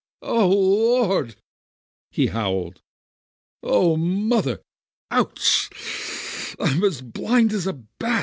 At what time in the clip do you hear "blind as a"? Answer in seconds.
7.03-7.73